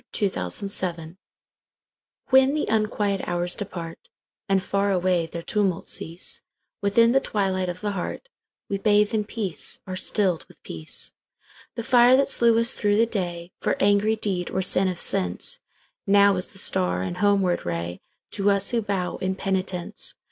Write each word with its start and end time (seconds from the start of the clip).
The 0.13 0.23
Hour 0.35 0.47
of 0.47 0.71
Twilight 0.73 1.15
WHEN 2.31 2.55
the 2.55 2.65
unquiet 2.71 3.21
hours 3.27 3.55
departAnd 3.55 4.61
far 4.61 4.91
away 4.91 5.27
their 5.27 5.43
tumults 5.43 5.91
cease, 5.93 6.41
Within 6.81 7.11
the 7.11 7.19
twilight 7.19 7.69
of 7.69 7.81
the 7.81 7.91
heartWe 7.91 8.81
bathe 8.81 9.13
in 9.13 9.25
peace, 9.25 9.79
are 9.85 9.95
stilled 9.95 10.43
with 10.47 10.63
peace. 10.63 11.13
The 11.75 11.83
fire 11.83 12.17
that 12.17 12.27
slew 12.29 12.57
us 12.57 12.73
through 12.73 12.97
the 12.97 13.05
dayFor 13.05 13.75
angry 13.79 14.15
deed 14.15 14.49
or 14.49 14.63
sin 14.63 14.87
of 14.87 14.97
senseNow 14.97 16.35
is 16.35 16.47
the 16.47 16.57
star 16.57 17.03
and 17.03 17.17
homeward 17.17 17.59
rayTo 17.59 18.49
us 18.49 18.71
who 18.71 18.81
bow 18.81 19.17
in 19.17 19.35
penitence. 19.35 20.15